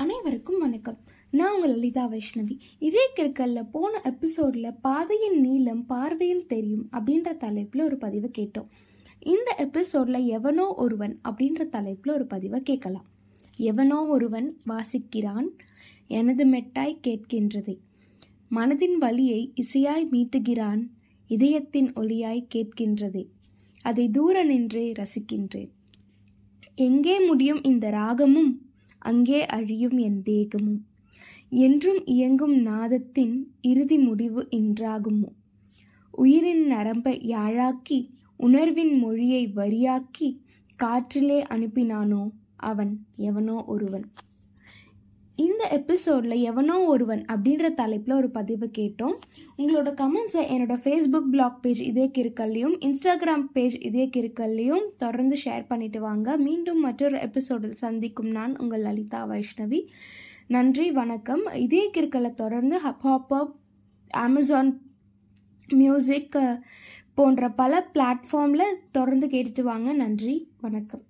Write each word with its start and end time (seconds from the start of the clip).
அனைவருக்கும் 0.00 0.58
வணக்கம். 0.58 0.98
நான் 1.30 1.54
உங்கள் 1.54 1.70
லலிதா 1.70 2.10
வைஷ்ணவி. 2.10 2.58
இதே 2.78 3.10
கிற்கல்ல 3.16 3.66
போன 3.70 4.00
எபிசோடில் 4.04 4.74
பாதையின் 4.80 5.40
நீளம் 5.40 5.86
பார்வையில் 5.86 6.46
தெரியும் 6.46 6.88
அப்படின்ற 6.92 7.36
தலைப்பில் 7.36 7.82
ஒரு 7.82 7.96
பதிவை 7.96 8.30
கேட்டோம். 8.38 8.66
இந்த 9.18 9.54
எபிசோடில் 9.58 10.26
எவனோ 10.26 10.74
ஒருவன் 10.74 11.20
அப்படின்ற 11.28 11.68
தலைப்பில் 11.68 12.14
ஒரு 12.14 12.26
பதிவை 12.26 12.62
கேட்கலாம். 12.62 13.04
எவனோ 13.56 14.04
ஒருவன் 14.04 14.60
வாசிக்கிறான் 14.66 15.48
எனது 16.06 16.46
மெட்டாய் 16.46 16.98
கேட்கின்றதை. 17.06 17.78
மனதின் 18.50 18.96
வழியை 18.98 19.52
இசையாய் 19.54 20.08
மீட்டுகிறான் 20.10 20.88
இதயத்தின் 21.28 21.92
ஒளியாய் 21.92 22.46
கேட்கின்றதே. 22.54 23.26
அதை 23.82 24.08
தூர 24.08 24.44
நின்றே 24.44 24.92
ரசிக்கின்றேன். 24.92 25.70
எங்கே 26.74 27.26
முடியும் 27.26 27.62
இந்த 27.62 27.90
ராகமும்? 27.90 28.68
அங்கே 29.00 29.46
அழியும் 29.46 29.98
என் 29.98 30.22
தேகமும். 30.22 30.80
என்றும் 31.50 32.02
இயங்கும் 32.06 32.56
நாதத்தின் 32.66 33.34
இறுதி 33.60 33.98
முடிவு 33.98 34.46
இன்றாகுமோ? 34.50 35.30
உயிரின் 36.10 36.64
நரம்பை 36.66 37.14
யாழாக்கி 37.26 37.98
உணர்வின் 38.36 38.98
மொழியை 38.98 39.52
வரியாக்கி 39.56 40.28
காற்றிலே 40.78 41.42
அனுப்பினானோ 41.50 42.30
அவன் 42.56 42.92
எவனோ 43.16 43.64
ஒருவன்? 43.64 44.06
இந்த 45.34 45.68
எபிசோடில் 45.68 46.30
எவனோ 46.30 46.84
ஒருவன் 46.84 47.24
அப்படின்ற 47.24 47.74
தலைப்பில் 47.74 48.16
ஒரு 48.16 48.30
பதிவு 48.30 48.70
கேட்டோம். 48.78 49.14
உங்களோட 49.58 49.94
கமெண்ட்ஸை 50.00 50.42
என்னோட 50.52 50.74
ஃபேஸ்புக் 50.84 51.28
பிளாக் 51.30 51.62
பேஜ் 51.62 51.80
இதே 51.80 52.10
கிருக்கல்லையும் 52.18 52.76
இன்ஸ்டாகிராம் 52.80 53.44
பேஜ் 53.52 53.78
இதே 53.80 54.10
கிருக்கல்லையும் 54.16 54.88
தொடர்ந்து 54.96 55.36
ஷேர் 55.44 55.66
பண்ணிட்டு 55.66 56.00
வாங்க. 56.00 56.36
மீண்டும் 56.36 56.80
மற்றொரு 56.80 57.20
எபிசோடில் 57.20 57.74
சந்திக்கும் 57.74 58.26
நான் 58.26 58.58
உங்கள் 58.58 58.80
லலிதா 58.80 59.28
வைஷ்ணவி. 59.28 59.86
நன்றி 60.46 60.92
வணக்கம். 60.92 61.46
இதே 61.46 61.90
கிருக்கலை 61.90 62.34
தொடர்ந்து 62.34 62.78
ஹப்ஹாப்பப் 62.78 63.52
அமேசான் 64.10 64.82
மியூசிக் 65.72 66.58
போன்ற 67.14 67.48
பல 67.50 67.88
பிளாட்ஃபார்மில் 67.94 68.76
தொடர்ந்து 68.90 69.26
கேட்டுட்டு 69.26 69.62
வாங்க. 69.62 69.92
நன்றி 69.92 70.48
வணக்கம். 70.60 71.02